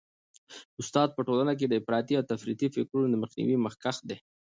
استاد 0.81 1.09
په 1.13 1.21
ټولنه 1.27 1.53
کي 1.59 1.65
د 1.67 1.73
افراطي 1.81 2.13
او 2.17 2.23
تفریطي 2.31 2.67
فکرونو 2.75 3.07
د 3.11 3.15
مخنیوي 3.23 3.57
مخکښ 3.65 3.97
دی. 4.09 4.17